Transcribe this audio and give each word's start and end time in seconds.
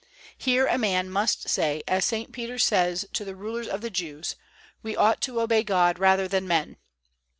Here 0.35 0.65
a 0.65 0.79
man 0.79 1.11
must 1.11 1.47
say 1.47 1.83
as 1.87 2.05
St. 2.05 2.31
Peter 2.31 2.57
says 2.57 3.05
to 3.13 3.23
the 3.23 3.35
rulers 3.35 3.67
of 3.67 3.81
the 3.81 3.91
Jews: 3.91 4.35
"We 4.81 4.95
ought 4.95 5.21
to 5.21 5.39
obey 5.39 5.61
God 5.63 5.99
rather 5.99 6.27
than 6.27 6.47
men." 6.47 6.77